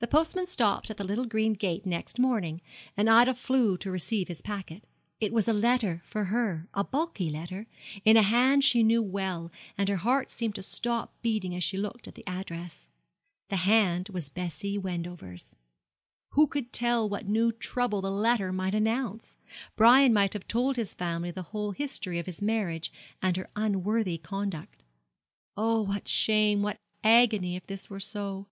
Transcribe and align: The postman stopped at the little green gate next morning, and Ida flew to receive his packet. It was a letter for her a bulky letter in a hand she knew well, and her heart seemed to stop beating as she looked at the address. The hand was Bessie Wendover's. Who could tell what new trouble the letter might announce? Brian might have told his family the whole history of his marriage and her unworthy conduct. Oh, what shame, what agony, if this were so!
The 0.00 0.08
postman 0.08 0.46
stopped 0.48 0.90
at 0.90 0.96
the 0.96 1.04
little 1.06 1.24
green 1.24 1.52
gate 1.52 1.86
next 1.86 2.18
morning, 2.18 2.60
and 2.96 3.08
Ida 3.08 3.32
flew 3.32 3.76
to 3.78 3.92
receive 3.92 4.26
his 4.26 4.42
packet. 4.42 4.82
It 5.20 5.32
was 5.32 5.46
a 5.46 5.52
letter 5.52 6.02
for 6.04 6.24
her 6.24 6.68
a 6.74 6.82
bulky 6.82 7.30
letter 7.30 7.68
in 8.04 8.16
a 8.16 8.24
hand 8.24 8.64
she 8.64 8.82
knew 8.82 9.04
well, 9.04 9.52
and 9.78 9.88
her 9.88 9.98
heart 9.98 10.32
seemed 10.32 10.56
to 10.56 10.64
stop 10.64 11.14
beating 11.22 11.54
as 11.54 11.62
she 11.62 11.76
looked 11.76 12.08
at 12.08 12.16
the 12.16 12.26
address. 12.26 12.88
The 13.48 13.58
hand 13.58 14.08
was 14.08 14.28
Bessie 14.28 14.78
Wendover's. 14.78 15.52
Who 16.30 16.48
could 16.48 16.72
tell 16.72 17.08
what 17.08 17.28
new 17.28 17.52
trouble 17.52 18.00
the 18.02 18.10
letter 18.10 18.52
might 18.52 18.74
announce? 18.74 19.36
Brian 19.76 20.12
might 20.12 20.32
have 20.32 20.48
told 20.48 20.74
his 20.74 20.92
family 20.92 21.30
the 21.30 21.42
whole 21.54 21.70
history 21.70 22.18
of 22.18 22.26
his 22.26 22.42
marriage 22.42 22.92
and 23.22 23.36
her 23.36 23.48
unworthy 23.54 24.18
conduct. 24.18 24.82
Oh, 25.56 25.82
what 25.82 26.08
shame, 26.08 26.62
what 26.62 26.80
agony, 27.04 27.54
if 27.54 27.64
this 27.68 27.88
were 27.88 28.00
so! 28.00 28.48